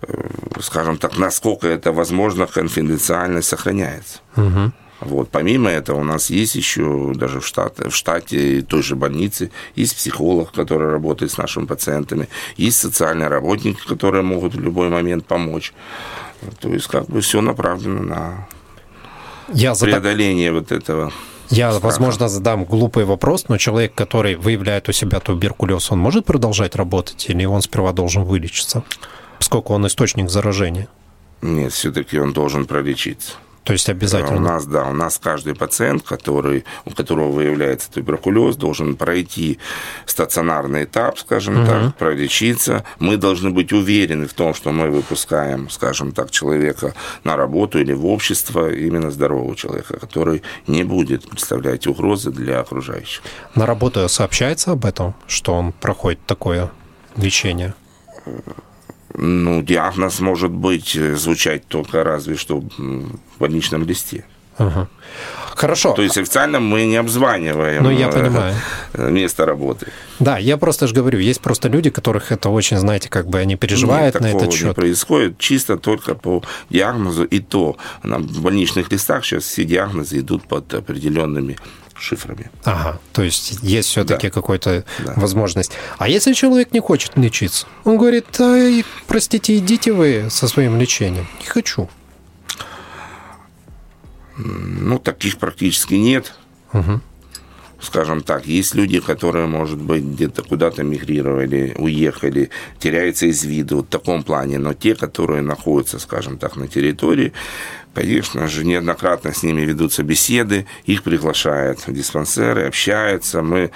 Э, 0.01 0.27
скажем 0.61 0.97
так, 0.97 1.17
насколько 1.17 1.67
это 1.67 1.91
возможно, 1.91 2.47
конфиденциальность 2.47 3.47
сохраняется. 3.47 4.19
Угу. 4.35 4.71
Вот. 4.99 5.29
Помимо 5.29 5.69
этого 5.69 5.99
у 5.99 6.03
нас 6.03 6.29
есть 6.29 6.55
еще 6.55 7.13
даже 7.15 7.39
в 7.39 7.45
штате, 7.45 7.89
в 7.89 7.95
штате 7.95 8.61
той 8.61 8.81
же 8.81 8.95
больницы 8.95 9.51
есть 9.75 9.95
психолог, 9.95 10.51
который 10.51 10.89
работает 10.89 11.31
с 11.31 11.37
нашими 11.37 11.65
пациентами, 11.65 12.27
есть 12.55 12.77
социальные 12.77 13.27
работники, 13.27 13.79
которые 13.87 14.23
могут 14.23 14.55
в 14.55 14.59
любой 14.59 14.89
момент 14.89 15.25
помочь. 15.25 15.73
То 16.59 16.69
есть 16.69 16.87
как 16.87 17.05
бы 17.05 17.21
все 17.21 17.41
направлено 17.41 18.01
на 18.01 18.47
Я 19.53 19.75
преодоление 19.75 20.51
зад... 20.51 20.59
вот 20.59 20.71
этого. 20.71 21.13
Я, 21.49 21.69
страха. 21.71 21.85
возможно, 21.85 22.27
задам 22.27 22.65
глупый 22.65 23.05
вопрос, 23.05 23.45
но 23.47 23.57
человек, 23.57 23.93
который 23.95 24.35
выявляет 24.35 24.89
у 24.89 24.91
себя 24.91 25.19
туберкулез, 25.19 25.91
он 25.91 25.99
может 25.99 26.25
продолжать 26.25 26.75
работать 26.75 27.29
или 27.29 27.45
он 27.45 27.61
сперва 27.61 27.93
должен 27.93 28.23
вылечиться, 28.23 28.83
поскольку 29.37 29.73
он 29.73 29.87
источник 29.87 30.29
заражения? 30.29 30.87
Нет, 31.41 31.71
все-таки 31.71 32.19
он 32.19 32.33
должен 32.33 32.65
пролечиться. 32.65 33.33
То 33.67 33.73
есть 33.73 33.89
обязательно? 33.89 34.37
У 34.37 34.39
нас, 34.39 34.65
да, 34.65 34.85
у 34.85 34.93
нас 34.93 35.19
каждый 35.21 35.53
пациент, 35.53 36.01
который, 36.01 36.63
у 36.85 36.91
которого 36.91 37.33
выявляется 37.33 37.91
туберкулез, 37.91 38.55
должен 38.55 38.95
пройти 38.95 39.59
стационарный 40.05 40.85
этап, 40.85 41.19
скажем 41.19 41.63
угу. 41.63 41.67
так, 41.67 41.95
пролечиться. 41.97 42.85
Мы 42.99 43.17
должны 43.17 43.49
быть 43.49 43.73
уверены 43.73 44.25
в 44.25 44.33
том, 44.33 44.53
что 44.53 44.71
мы 44.71 44.89
выпускаем, 44.89 45.69
скажем 45.69 46.13
так, 46.13 46.31
человека 46.31 46.93
на 47.25 47.35
работу 47.35 47.77
или 47.77 47.91
в 47.91 48.05
общество, 48.05 48.71
именно 48.71 49.11
здорового 49.11 49.53
человека, 49.53 49.99
который 49.99 50.43
не 50.65 50.83
будет 50.83 51.29
представлять 51.29 51.87
угрозы 51.87 52.31
для 52.31 52.61
окружающих. 52.61 53.21
На 53.53 53.65
работу 53.65 54.07
сообщается 54.07 54.71
об 54.71 54.85
этом, 54.85 55.13
что 55.27 55.53
он 55.53 55.73
проходит 55.73 56.25
такое 56.25 56.71
лечение? 57.17 57.73
Ну, 59.13 59.61
диагноз 59.61 60.19
может 60.19 60.51
быть 60.51 60.95
э, 60.95 61.15
звучать 61.15 61.67
только 61.67 62.03
разве 62.03 62.35
что 62.35 62.59
в 62.59 63.39
больничном 63.39 63.83
листе. 63.83 64.25
Ага. 64.57 64.87
Хорошо. 65.55 65.93
То 65.93 66.03
есть 66.03 66.17
официально 66.17 66.59
мы 66.59 66.85
не 66.85 66.97
обзваниваем 66.97 67.83
ну, 67.83 67.89
я 67.89 68.09
понимаю. 68.09 68.53
Э, 68.93 69.09
место 69.09 69.45
работы. 69.45 69.87
Да, 70.19 70.37
я 70.37 70.57
просто 70.57 70.85
же 70.87 70.93
говорю, 70.93 71.17
есть 71.19 71.41
просто 71.41 71.67
люди, 71.67 71.89
которых 71.89 72.31
это 72.31 72.49
очень, 72.49 72.77
знаете, 72.77 73.09
как 73.09 73.27
бы 73.27 73.39
они 73.39 73.55
переживают 73.55 74.13
Нет, 74.13 74.23
на 74.23 74.27
этот 74.27 74.53
счет. 74.53 74.67
не 74.67 74.73
происходит 74.73 75.39
чисто 75.39 75.77
только 75.77 76.13
по 76.13 76.43
диагнозу, 76.69 77.23
и 77.23 77.39
то 77.39 77.77
на 78.03 78.19
больничных 78.19 78.91
листах 78.91 79.25
сейчас 79.25 79.45
все 79.45 79.63
диагнозы 79.63 80.19
идут 80.19 80.47
под 80.47 80.71
определенными 80.73 81.57
шифрами. 81.95 82.51
Ага, 82.63 82.99
то 83.11 83.23
есть 83.23 83.57
есть 83.63 83.89
все-таки 83.89 84.27
да. 84.27 84.33
какая-то 84.33 84.83
да. 84.99 85.13
возможность. 85.15 85.71
А 85.97 86.07
если 86.07 86.33
человек 86.33 86.71
не 86.71 86.79
хочет 86.79 87.13
лечиться? 87.15 87.65
Он 87.83 87.97
говорит, 87.97 88.27
простите, 89.07 89.57
идите 89.57 89.91
вы 89.91 90.27
со 90.29 90.47
своим 90.47 90.79
лечением. 90.79 91.27
Не 91.39 91.47
хочу. 91.47 91.89
Ну, 94.37 94.99
таких 94.99 95.37
практически 95.37 95.95
нет. 95.95 96.33
Угу. 96.73 97.01
Скажем 97.79 98.21
так, 98.21 98.47
есть 98.47 98.73
люди, 98.73 98.99
которые, 98.99 99.45
может 99.45 99.79
быть, 99.79 100.03
где-то 100.03 100.41
куда-то 100.41 100.83
мигрировали, 100.83 101.75
уехали, 101.77 102.49
теряются 102.79 103.27
из 103.27 103.43
виду 103.43 103.79
в 103.79 103.87
таком 103.87 104.23
плане, 104.23 104.57
но 104.57 104.73
те, 104.73 104.95
которые 104.95 105.43
находятся, 105.43 105.99
скажем 105.99 106.37
так, 106.37 106.55
на 106.55 106.67
территории, 106.67 107.33
Конечно 107.97 108.47
же, 108.47 108.63
неоднократно 108.63 109.33
с 109.33 109.41
ними 109.41 109.61
ведутся 109.61 110.03
беседы, 110.03 110.67
их 110.85 111.01
приглашают 111.01 111.79
в 111.87 111.91
диспансеры, 111.91 112.67
общаются. 112.67 113.41
Мы 113.41 113.71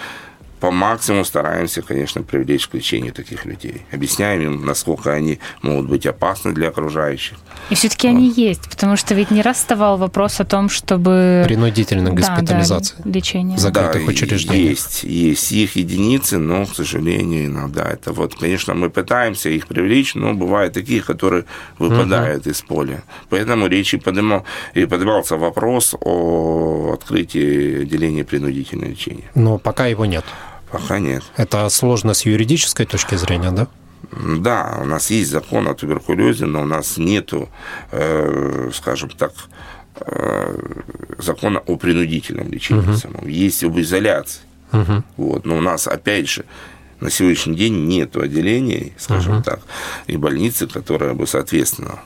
по 0.62 0.70
максимуму 0.70 1.26
стараемся, 1.26 1.82
конечно, 1.82 2.22
привлечь 2.22 2.68
к 2.68 2.76
лечению 2.76 3.14
таких 3.14 3.46
людей. 3.46 3.82
Объясняем 3.92 4.42
им, 4.42 4.66
насколько 4.66 5.12
они 5.12 5.40
могут 5.64 5.90
быть 5.90 6.06
опасны 6.06 6.54
для 6.54 6.70
окружающих. 6.70 7.38
И 7.72 7.76
все-таки 7.76 8.08
вот. 8.08 8.16
они 8.16 8.30
есть, 8.30 8.70
потому 8.70 8.96
что 8.96 9.16
ведь 9.16 9.32
не 9.32 9.42
раз 9.42 9.58
вставал 9.58 9.98
вопрос 9.98 10.40
о 10.40 10.46
том, 10.46 10.70
чтобы... 10.70 11.44
Принудительная 11.48 12.14
госпитализация. 12.14 12.98
Да, 13.00 13.04
да, 13.06 13.12
лечение. 13.12 13.58
Закрытых 13.58 14.06
да, 14.06 14.12
учреждений. 14.12 14.70
Есть, 14.70 15.04
есть 15.04 15.52
их 15.52 15.76
единицы, 15.76 16.38
но, 16.38 16.66
к 16.68 16.76
сожалению, 16.76 17.48
иногда 17.48 17.90
это 17.90 18.14
вот, 18.14 18.36
конечно, 18.36 18.76
мы 18.76 18.92
пытаемся 18.92 19.50
их 19.50 19.66
привлечь, 19.66 20.14
но 20.14 20.36
бывают 20.36 20.76
такие, 20.76 21.02
которые 21.02 21.46
выпадают 21.80 22.44
угу. 22.44 22.52
из 22.52 22.62
поля. 22.62 23.04
Поэтому 23.30 23.66
речь 23.66 23.96
и, 23.96 23.98
поднимал, 23.98 24.46
и 24.76 24.86
поднимался 24.86 25.38
вопрос 25.38 25.96
о 26.00 26.94
открытии 26.94 27.82
отделения 27.82 28.24
принудительного 28.24 28.92
лечения. 28.92 29.32
Но 29.34 29.58
пока 29.58 29.88
его 29.88 30.06
нет. 30.06 30.24
Пока 30.72 31.00
нет. 31.00 31.24
Это 31.38 31.68
сложно 31.70 32.14
с 32.14 32.26
юридической 32.26 32.86
точки 32.86 33.16
зрения, 33.16 33.52
да? 33.52 33.68
Да, 34.12 34.80
у 34.82 34.86
нас 34.86 35.10
есть 35.10 35.30
закон 35.30 35.68
о 35.68 35.74
туберкулезе, 35.74 36.46
но 36.46 36.62
у 36.62 36.66
нас 36.66 36.98
нету, 36.98 37.50
э, 37.92 38.72
скажем 38.74 39.10
так, 39.10 39.34
э, 40.02 40.58
закона 41.20 41.60
о 41.60 41.78
принудительном 41.78 42.52
лечении 42.52 42.82
угу. 42.82 42.96
самом. 42.96 43.28
Есть 43.28 43.64
об 43.64 43.80
изоляции. 43.80 44.42
Угу. 44.74 45.04
Вот, 45.18 45.46
но 45.46 45.58
у 45.58 45.62
нас, 45.62 45.88
опять 45.88 46.30
же, 46.30 46.46
на 47.00 47.10
сегодняшний 47.10 47.56
день 47.56 47.88
нет 47.88 48.16
отделений, 48.16 48.94
скажем 48.98 49.38
угу. 49.38 49.44
так, 49.44 49.62
и 50.08 50.18
больницы, 50.18 50.68
которая 50.68 51.14
бы 51.14 51.28
соответствовала 51.28 52.00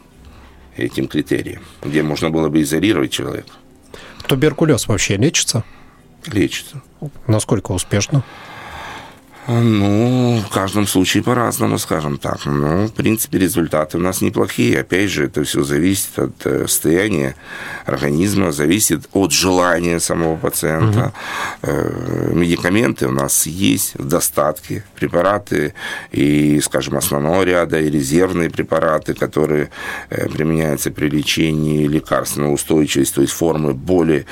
этим 0.78 1.08
критериям, 1.08 1.62
где 1.84 2.04
можно 2.04 2.30
было 2.30 2.50
бы 2.50 2.62
изолировать 2.62 3.12
человека. 3.12 3.52
Туберкулез 4.28 4.88
вообще 4.88 5.18
лечится? 5.18 5.64
Лечится. 6.26 6.82
Насколько 7.28 7.72
успешно? 7.72 8.24
Ну, 9.48 10.42
в 10.44 10.50
каждом 10.52 10.88
случае 10.88 11.22
по-разному, 11.22 11.78
скажем 11.78 12.18
так. 12.18 12.46
Ну, 12.46 12.88
в 12.88 12.94
принципе, 12.94 13.38
результаты 13.38 13.98
у 13.98 14.02
нас 14.02 14.22
неплохие. 14.22 14.80
Опять 14.80 15.12
же, 15.12 15.26
это 15.26 15.44
все 15.44 15.64
зависит 15.64 16.18
от 16.18 16.46
э, 16.46 16.68
состояния 16.68 17.36
организма, 17.86 18.52
зависит 18.52 19.08
от 19.14 19.32
желания 19.32 20.00
самого 20.00 20.36
пациента. 20.36 21.14
Угу. 21.62 22.36
Медикаменты 22.36 23.08
у 23.08 23.12
нас 23.12 23.46
есть 23.46 23.94
в 23.96 24.08
достатке. 24.08 24.84
Препараты 24.96 25.76
и, 26.12 26.60
скажем, 26.62 26.98
основного 26.98 27.44
ряда, 27.44 27.80
и 27.80 27.92
резервные 27.92 28.50
препараты, 28.50 29.14
которые 29.14 29.70
э, 30.10 30.28
применяются 30.28 30.90
при 30.90 31.08
лечении 31.08 31.86
лекарственной 31.86 32.52
устойчивости, 32.52 33.14
то 33.14 33.22
есть 33.22 33.34
формы 33.34 33.74
более, 33.76 34.26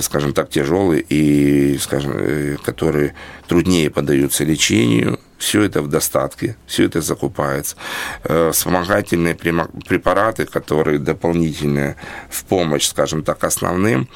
скажем 0.00 0.32
так, 0.32 0.48
тяжелые 0.48 1.02
и, 1.02 1.76
скажем, 1.78 2.56
которые 2.62 3.14
труднее 3.48 3.90
поддаются 3.90 4.43
лечению, 4.44 5.18
все 5.38 5.62
это 5.62 5.82
в 5.82 5.88
достатке, 5.88 6.56
все 6.66 6.84
это 6.84 7.00
закупается. 7.00 7.76
Э, 8.24 8.50
вспомогательные 8.52 9.34
препараты, 9.34 10.46
которые 10.46 10.98
дополнительные 10.98 11.96
в 12.30 12.44
помощь, 12.44 12.86
скажем 12.86 13.22
так, 13.22 13.44
основным, 13.44 14.08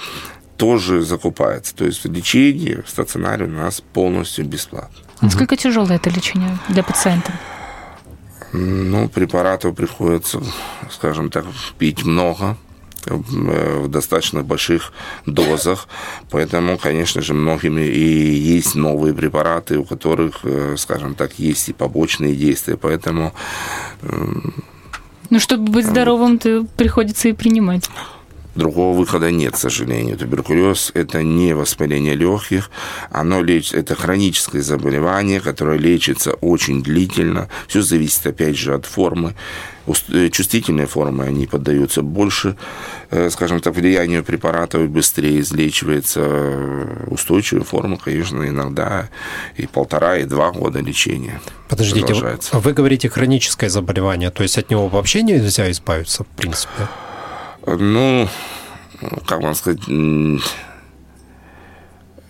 тоже 0.57 1.03
закупается. 1.03 1.75
То 1.75 1.85
есть 1.85 2.05
лечение 2.05 2.83
в 2.83 2.89
стационаре 2.89 3.47
у 3.47 3.51
нас 3.51 3.81
полностью 3.81 4.45
бесплатно. 4.45 4.99
Насколько 5.21 5.57
тяжелое 5.57 5.97
это 5.97 6.11
лечение 6.11 6.59
для 6.69 6.83
пациента? 6.83 7.33
Ну, 8.53 9.09
препаратов 9.09 9.75
приходится, 9.77 10.41
скажем 10.91 11.31
так, 11.31 11.45
пить 11.79 12.05
много, 12.05 12.57
в 13.07 13.89
достаточно 13.89 14.43
больших 14.43 14.93
дозах. 15.27 15.89
Поэтому, 16.31 16.79
конечно 16.79 17.23
же, 17.23 17.35
многими 17.35 17.83
и 17.83 18.57
есть 18.57 18.75
новые 18.75 19.15
препараты, 19.15 19.79
у 19.79 19.85
которых, 19.85 20.41
э, 20.45 20.77
скажем 20.77 21.15
так, 21.15 21.39
есть 21.39 21.69
и 21.69 21.73
побочные 21.73 22.35
действия. 22.35 22.77
Поэтому... 22.77 23.33
Ну, 25.31 25.41
чтобы 25.41 25.71
быть 25.71 25.87
здоровым, 25.87 26.39
то 26.39 26.65
приходится 26.77 27.29
и 27.29 27.33
принимать. 27.33 27.91
Другого 28.59 28.99
выхода 28.99 29.31
нет, 29.31 29.55
к 29.55 29.57
сожалению. 29.57 30.19
Туберкулез– 30.19 30.91
это 30.95 31.23
не 31.23 31.55
воспаление 31.55 32.17
легких, 32.17 32.71
оно 33.09 33.41
лечит, 33.41 33.75
это 33.75 33.95
хроническое 33.95 34.63
заболевание, 34.63 35.41
которое 35.41 35.79
лечится 35.79 36.33
очень 36.33 36.83
длительно. 36.83 37.49
Все 37.69 37.83
зависит, 37.83 38.27
опять 38.27 38.57
же, 38.57 38.75
от 38.75 38.85
формы. 38.85 39.37
Э, 40.09 40.29
чувствительные 40.31 40.89
формы, 40.89 41.25
они 41.25 41.47
поддаются 41.47 42.03
больше, 42.03 42.57
э, 43.11 43.31
скажем 43.31 43.61
так, 43.61 43.77
влиянию 43.77 44.25
препаратов 44.25 44.81
и 44.81 44.87
быстрее 44.89 45.39
излечивается. 45.39 46.21
Устойчивая 47.07 47.63
форма, 47.63 47.97
конечно, 47.97 48.43
иногда 48.43 49.09
и 49.57 49.69
полтора, 49.69 50.17
и 50.19 50.25
два 50.25 50.51
года 50.51 50.81
лечения. 50.81 51.41
Подождите, 51.69 52.13
вы 52.53 52.73
говорите 52.73 53.09
хроническое 53.09 53.71
заболевание, 53.71 54.31
то 54.31 54.43
есть 54.43 54.59
от 54.59 54.69
него 54.69 54.89
вообще 54.89 55.23
нельзя 55.23 55.71
избавиться, 55.71 56.25
в 56.25 56.27
принципе? 56.27 56.89
Ну, 57.77 58.29
как 59.27 59.43
вам 59.43 59.55
сказать, 59.55 59.81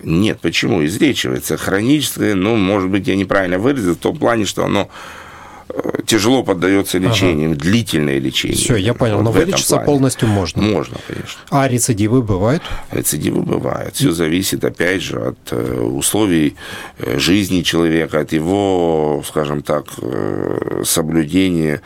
нет, 0.03 0.41
почему? 0.41 0.85
Излечивается. 0.85 1.57
Хроническое, 1.57 2.35
ну, 2.35 2.57
может 2.57 2.91
быть, 2.91 3.07
я 3.09 3.17
неправильно 3.17 3.59
выразил, 3.59 3.95
в 3.95 3.99
том 3.99 4.17
плане, 4.17 4.45
что 4.45 4.65
оно 4.65 4.89
э, 5.69 6.03
тяжело 6.07 6.45
поддается 6.45 6.99
лечению, 6.99 7.51
ага. 7.51 7.61
длительное 7.61 8.19
лечение. 8.19 8.57
Все, 8.57 8.77
я 8.77 8.95
понял, 8.95 9.17
вот 9.17 9.25
но 9.25 9.33
вылечиться 9.33 9.75
плане. 9.75 9.87
полностью 9.87 10.29
можно. 10.29 10.63
Можно, 10.63 10.99
конечно. 11.07 11.41
А 11.51 11.67
рецидивы 11.67 12.23
бывают? 12.23 12.63
Рецидивы 12.93 13.43
бывают. 13.43 13.97
Все 13.97 14.13
зависит, 14.13 14.65
опять 14.65 15.03
же, 15.03 15.19
от 15.19 15.39
э, 15.51 15.81
условий 15.81 16.55
э, 16.99 17.19
жизни 17.19 17.63
человека, 17.63 18.21
от 18.21 18.33
его, 18.33 19.23
скажем 19.27 19.63
так, 19.63 19.87
соблюдения 20.85 21.83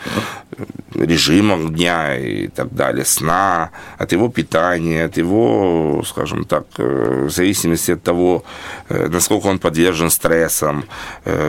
режима 0.94 1.56
дня 1.70 2.18
и 2.18 2.48
так 2.48 2.74
далее, 2.74 3.04
сна, 3.04 3.70
от 3.98 4.12
его 4.12 4.28
питания, 4.28 5.04
от 5.04 5.16
его, 5.16 6.02
скажем 6.06 6.44
так, 6.44 6.64
э, 6.78 7.26
в 7.28 7.30
зависимости 7.30 7.92
от 7.92 8.02
того, 8.02 8.44
э, 8.88 9.08
насколько 9.08 9.46
он 9.46 9.58
подвержен 9.58 10.10
стрессам, 10.10 10.84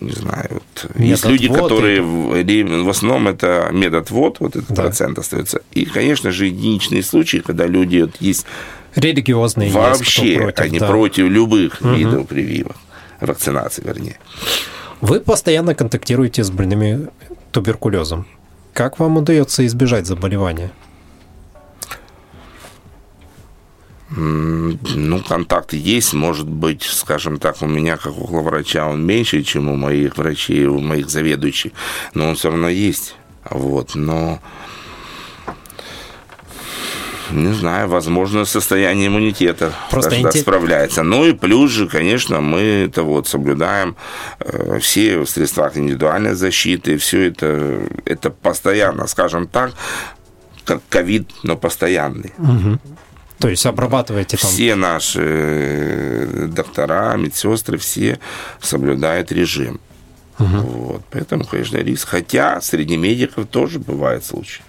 не 0.00 0.12
знаю, 0.12 0.48
вот 0.50 0.90
есть 0.98 1.24
люди, 1.24 1.48
которые 1.48 1.98
и... 1.98 2.62
в 2.62 2.88
основном 2.88 3.28
это 3.28 3.68
медотвод, 3.72 4.40
вот 4.40 4.56
этот 4.56 4.68
да. 4.68 4.82
процент 4.82 5.18
остается. 5.18 5.62
И, 5.72 5.84
конечно 5.84 6.30
же, 6.30 6.46
единичные 6.46 7.02
случаи, 7.02 7.38
когда 7.38 7.66
люди 7.66 8.02
вот 8.02 8.16
есть 8.20 8.46
религиозные 8.94 9.70
вообще, 9.70 10.26
есть, 10.26 10.42
против, 10.42 10.60
они 10.60 10.78
да. 10.78 10.88
против 10.88 11.28
любых 11.28 11.80
угу. 11.80 11.90
видов 11.90 12.26
прививок, 12.26 12.76
вакцинации, 13.20 13.82
вернее. 13.84 14.18
Вы 15.00 15.20
постоянно 15.20 15.74
контактируете 15.74 16.42
с 16.42 16.50
больными 16.50 17.08
туберкулезом. 17.52 18.26
Как 18.72 18.98
вам 18.98 19.18
удается 19.18 19.64
избежать 19.66 20.06
заболевания? 20.06 20.70
Ну, 24.08 25.20
контакт 25.26 25.72
есть, 25.72 26.14
может 26.14 26.48
быть, 26.48 26.84
скажем 26.84 27.38
так, 27.38 27.60
у 27.62 27.66
меня, 27.66 27.96
как 27.96 28.16
у 28.16 28.26
главврача, 28.26 28.86
он 28.86 29.04
меньше, 29.04 29.42
чем 29.42 29.68
у 29.68 29.76
моих 29.76 30.16
врачей, 30.16 30.66
у 30.66 30.78
моих 30.78 31.10
заведующих, 31.10 31.72
но 32.14 32.28
он 32.28 32.36
все 32.36 32.50
равно 32.50 32.68
есть. 32.68 33.16
Вот, 33.50 33.94
но 33.94 34.40
не 37.30 37.52
знаю, 37.52 37.88
возможно, 37.88 38.44
состояние 38.44 39.08
иммунитета 39.08 39.72
Просто 39.90 40.20
инте... 40.20 40.38
справляется. 40.38 41.02
Ну 41.02 41.24
и 41.24 41.32
плюс 41.32 41.70
же, 41.70 41.88
конечно, 41.88 42.40
мы 42.40 42.60
это 42.60 43.02
вот 43.02 43.26
соблюдаем 43.26 43.96
э, 44.38 44.78
все 44.80 45.18
в 45.18 45.26
средствах 45.26 45.76
индивидуальной 45.76 46.34
защиты, 46.34 46.96
все 46.98 47.28
это, 47.28 47.80
это 48.04 48.30
постоянно, 48.30 49.06
скажем 49.08 49.48
так, 49.48 49.72
как 50.64 50.82
ковид, 50.88 51.28
но 51.42 51.56
постоянный. 51.56 52.32
Угу. 52.38 52.78
То 53.38 53.48
есть 53.48 53.66
обрабатываете 53.66 54.36
там? 54.36 54.50
Все 54.50 54.74
наши 54.74 55.20
э, 55.22 56.46
доктора, 56.48 57.16
медсестры, 57.16 57.76
все 57.76 58.18
соблюдают 58.60 59.30
режим. 59.32 59.80
Угу. 60.38 60.56
Вот. 60.56 61.02
Поэтому, 61.10 61.44
конечно, 61.44 61.76
риск. 61.78 62.08
Хотя 62.08 62.60
среди 62.60 62.96
медиков 62.96 63.46
тоже 63.46 63.78
бывают 63.78 64.24
случаи. 64.24 64.62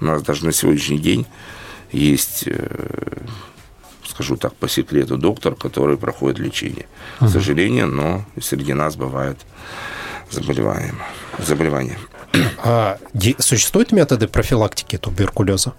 У 0.00 0.04
нас 0.04 0.22
даже 0.22 0.44
на 0.44 0.52
сегодняшний 0.52 0.98
день 0.98 1.26
есть, 1.92 2.44
э, 2.46 3.18
скажу 4.08 4.36
так, 4.36 4.54
по 4.54 4.68
секрету, 4.68 5.16
доктор, 5.16 5.54
который 5.54 5.96
проходит 5.96 6.38
лечение. 6.38 6.86
Угу. 7.20 7.28
К 7.28 7.32
сожалению, 7.32 7.86
но 7.88 8.24
среди 8.40 8.72
нас 8.72 8.96
бывает 8.96 9.38
заболевание. 10.30 10.94
заболевание. 11.38 11.98
А 12.58 12.98
существуют 13.38 13.92
методы 13.92 14.28
профилактики 14.28 14.98
туберкулеза? 14.98 15.74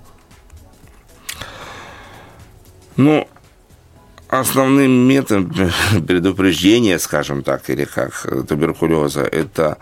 Ну, 2.97 3.27
основным 4.27 4.91
методом 5.07 5.53
предупреждения, 6.07 6.99
скажем 6.99 7.43
так, 7.43 7.69
или 7.69 7.85
как 7.85 8.27
туберкулеза, 8.47 9.21
это, 9.21 9.77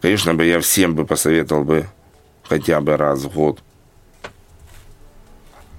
конечно 0.00 0.34
бы 0.34 0.44
я 0.44 0.60
всем 0.60 0.94
бы 0.94 1.04
посоветовал 1.04 1.64
бы 1.64 1.86
хотя 2.48 2.80
бы 2.80 2.96
раз 2.96 3.24
в 3.24 3.34
год 3.34 3.60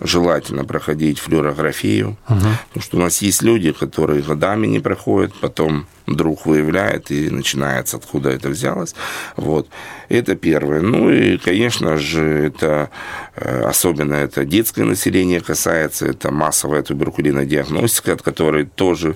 желательно 0.06 0.66
проходить 0.66 1.20
флюорографию, 1.20 2.18
угу. 2.30 2.40
потому 2.68 2.84
что 2.84 2.98
у 2.98 3.00
нас 3.00 3.22
есть 3.22 3.42
люди, 3.42 3.72
которые 3.72 4.22
годами 4.22 4.68
не 4.68 4.80
проходят, 4.80 5.34
потом 5.42 5.88
вдруг 6.08 6.46
выявляет 6.46 7.12
и 7.12 7.30
начинается, 7.30 7.98
откуда 7.98 8.30
это 8.30 8.50
взялось. 8.50 8.96
Вот. 9.36 9.68
Это 10.10 10.36
первое. 10.36 10.82
Ну 10.82 11.12
и, 11.12 11.38
конечно 11.38 11.98
же, 11.98 12.22
это 12.22 12.90
э, 13.36 13.64
особенно 13.64 14.14
это 14.14 14.46
детское 14.46 14.84
население 14.84 15.42
касается, 15.42 16.06
это 16.06 16.32
массовая 16.32 16.84
туберкулинная 16.84 17.46
диагностика, 17.46 18.14
от 18.14 18.22
которой 18.22 18.66
тоже 18.66 19.16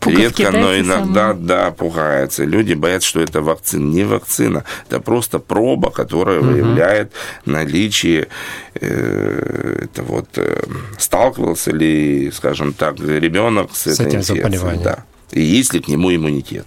Пуговки, 0.00 0.42
Редко, 0.42 0.56
но 0.56 0.78
иногда, 0.78 1.28
самые? 1.28 1.46
да, 1.46 1.70
пугается. 1.72 2.44
Люди 2.44 2.74
боятся, 2.74 3.08
что 3.08 3.20
это 3.20 3.42
вакцина. 3.42 3.84
Не 3.84 4.04
вакцина, 4.04 4.64
это 4.88 5.00
просто 5.00 5.38
проба, 5.40 5.90
которая 5.90 6.38
угу. 6.38 6.50
выявляет 6.50 7.12
наличие, 7.44 8.28
э, 8.74 9.84
это 9.84 10.02
вот, 10.02 10.28
э, 10.36 10.62
сталкивался 10.98 11.72
ли, 11.72 12.30
скажем 12.32 12.74
так, 12.74 13.00
ребенок 13.00 13.74
с, 13.74 13.86
с 13.86 14.00
этой 14.00 14.06
этим 14.06 14.18
инфекцией. 14.20 14.82
Да. 14.82 15.04
И 15.32 15.40
есть 15.40 15.74
ли 15.74 15.80
к 15.80 15.88
нему 15.88 16.14
иммунитет. 16.14 16.66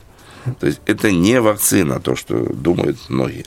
То 0.59 0.67
есть 0.67 0.81
это 0.85 1.11
не 1.11 1.39
вакцина, 1.39 1.99
то, 1.99 2.15
что 2.15 2.35
думают 2.35 2.97
многие. 3.09 3.45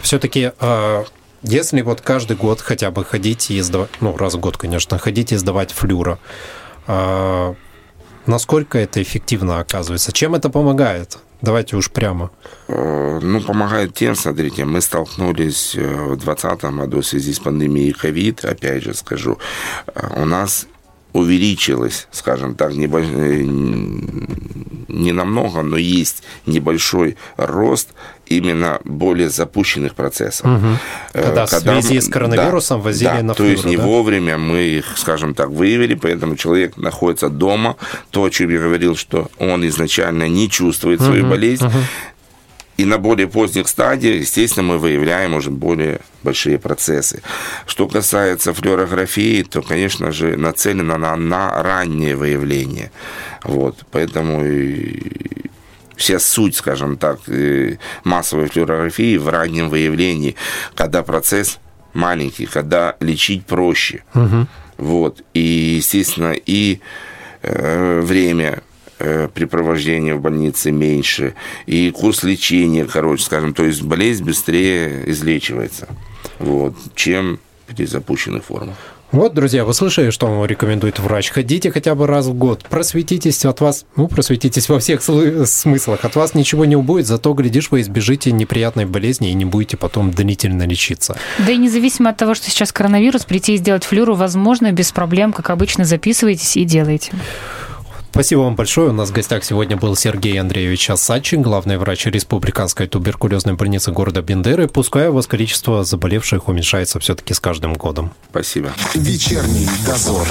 Все-таки 0.00 0.52
а, 0.58 1.04
если 1.42 1.82
вот 1.82 2.00
каждый 2.00 2.36
год 2.36 2.60
хотя 2.60 2.90
бы 2.90 3.04
ходить 3.04 3.50
и 3.50 3.60
сдавать, 3.60 3.90
ну, 4.00 4.16
раз 4.16 4.34
в 4.34 4.40
год, 4.40 4.56
конечно, 4.56 4.98
ходить 4.98 5.32
и 5.32 5.36
сдавать 5.36 5.72
флюро, 5.72 6.18
а, 6.86 7.54
Насколько 8.26 8.78
это 8.78 9.02
эффективно 9.02 9.58
оказывается? 9.58 10.12
Чем 10.12 10.34
это 10.34 10.48
помогает? 10.48 11.18
Давайте 11.40 11.76
уж 11.76 11.90
прямо. 11.90 12.30
Э, 12.68 13.18
ну, 13.20 13.40
помогает 13.40 13.94
тем, 13.94 14.14
смотрите, 14.14 14.64
мы 14.64 14.80
столкнулись 14.80 15.74
э, 15.74 15.80
в 15.80 16.16
2020 16.16 16.64
году 16.76 17.00
в 17.00 17.06
связи 17.06 17.32
с 17.32 17.40
пандемией 17.40 17.92
ковид, 17.92 18.44
опять 18.44 18.84
же 18.84 18.94
скажу, 18.94 19.38
э, 19.94 20.22
у 20.22 20.24
нас 20.24 20.68
увеличилось, 21.12 22.08
скажем 22.10 22.54
так, 22.54 22.74
небольш... 22.74 23.06
не 24.88 25.12
намного, 25.12 25.62
но 25.62 25.76
есть 25.76 26.22
небольшой 26.46 27.16
рост 27.36 27.90
именно 28.26 28.80
более 28.84 29.28
запущенных 29.28 29.94
процессов. 29.94 30.46
Угу. 30.46 30.78
Когда, 31.12 31.46
Когда 31.46 31.80
в 31.80 31.82
связи 31.82 32.00
с 32.00 32.08
коронавирусом 32.08 32.80
да, 32.80 32.84
возили 32.84 33.08
да, 33.08 33.22
на 33.22 33.34
флюру, 33.34 33.48
То 33.48 33.52
есть 33.52 33.64
не 33.64 33.76
да? 33.76 33.82
вовремя 33.84 34.38
мы 34.38 34.58
их, 34.60 34.96
скажем 34.96 35.34
так, 35.34 35.50
выявили, 35.50 35.94
поэтому 35.94 36.36
человек 36.36 36.76
находится 36.76 37.28
дома. 37.28 37.76
То, 38.10 38.24
о 38.24 38.30
чем 38.30 38.50
я 38.50 38.58
говорил, 38.58 38.96
что 38.96 39.30
он 39.38 39.66
изначально 39.68 40.28
не 40.28 40.48
чувствует 40.48 41.00
свою 41.00 41.24
угу, 41.24 41.30
болезнь. 41.30 41.66
Угу 41.66 41.78
и 42.76 42.84
на 42.84 42.98
более 42.98 43.28
поздних 43.28 43.68
стадиях, 43.68 44.22
естественно, 44.22 44.66
мы 44.66 44.78
выявляем 44.78 45.34
уже 45.34 45.50
более 45.50 46.00
большие 46.22 46.58
процессы. 46.58 47.22
Что 47.66 47.86
касается 47.86 48.54
флюорографии, 48.54 49.42
то, 49.42 49.62
конечно 49.62 50.10
же, 50.10 50.36
нацелена 50.36 50.96
на, 50.96 51.16
на 51.16 51.62
раннее 51.62 52.16
выявление. 52.16 52.90
Вот, 53.44 53.84
поэтому 53.90 54.44
и 54.44 55.50
вся 55.96 56.18
суть, 56.18 56.56
скажем 56.56 56.96
так, 56.96 57.20
массовой 58.04 58.48
флюорографии 58.48 59.16
в 59.16 59.28
раннем 59.28 59.68
выявлении, 59.68 60.34
когда 60.74 61.02
процесс 61.02 61.58
маленький, 61.92 62.46
когда 62.46 62.96
лечить 63.00 63.46
проще. 63.46 64.02
Угу. 64.14 64.46
Вот. 64.78 65.22
И, 65.34 65.74
естественно, 65.76 66.32
и 66.32 66.80
э, 67.42 68.00
время 68.00 68.62
э, 69.02 69.28
препровождения 69.32 70.14
в 70.14 70.20
больнице 70.20 70.70
меньше, 70.70 71.34
и 71.66 71.90
курс 71.90 72.22
лечения 72.22 72.84
короче, 72.84 73.24
скажем, 73.24 73.54
то 73.54 73.64
есть 73.64 73.82
болезнь 73.82 74.24
быстрее 74.24 75.10
излечивается, 75.10 75.88
вот, 76.38 76.74
чем 76.94 77.38
при 77.66 77.86
запущенных 77.86 78.44
формах. 78.44 78.76
Вот, 79.12 79.34
друзья, 79.34 79.66
вы 79.66 79.74
слышали, 79.74 80.08
что 80.08 80.26
вам 80.26 80.46
рекомендует 80.46 80.98
врач? 80.98 81.30
Ходите 81.30 81.70
хотя 81.70 81.94
бы 81.94 82.06
раз 82.06 82.26
в 82.26 82.32
год, 82.32 82.64
просветитесь 82.70 83.44
от 83.44 83.60
вас, 83.60 83.84
ну, 83.94 84.08
просветитесь 84.08 84.70
во 84.70 84.78
всех 84.78 85.02
смыслах. 85.02 86.06
От 86.06 86.16
вас 86.16 86.34
ничего 86.34 86.64
не 86.64 86.76
убудет, 86.76 87.06
зато, 87.06 87.34
глядишь, 87.34 87.70
вы 87.70 87.82
избежите 87.82 88.32
неприятной 88.32 88.86
болезни 88.86 89.30
и 89.30 89.34
не 89.34 89.44
будете 89.44 89.76
потом 89.76 90.12
длительно 90.12 90.66
лечиться. 90.66 91.18
Да 91.38 91.52
и 91.52 91.58
независимо 91.58 92.08
от 92.08 92.16
того, 92.16 92.34
что 92.34 92.48
сейчас 92.48 92.72
коронавирус, 92.72 93.26
прийти 93.26 93.54
и 93.54 93.58
сделать 93.58 93.84
флюру 93.84 94.14
возможно 94.14 94.72
без 94.72 94.92
проблем, 94.92 95.34
как 95.34 95.50
обычно, 95.50 95.84
записывайтесь 95.84 96.56
и 96.56 96.64
делайте. 96.64 97.12
Спасибо 98.12 98.40
вам 98.40 98.56
большое. 98.56 98.90
У 98.90 98.92
нас 98.92 99.08
в 99.08 99.14
гостях 99.14 99.42
сегодня 99.42 99.78
был 99.78 99.96
Сергей 99.96 100.38
Андреевич 100.38 100.90
Асачин, 100.90 101.40
главный 101.40 101.78
врач 101.78 102.04
Республиканской 102.04 102.86
туберкулезной 102.86 103.54
больницы 103.54 103.90
города 103.90 104.20
Бендеры. 104.20 104.68
Пускай 104.68 105.08
у 105.08 105.14
вас 105.14 105.26
количество 105.26 105.82
заболевших 105.82 106.46
уменьшается 106.46 107.00
все-таки 107.00 107.32
с 107.32 107.40
каждым 107.40 107.72
годом. 107.72 108.12
Спасибо. 108.28 108.70
Вечерний 108.92 109.66
дозор. 109.86 110.28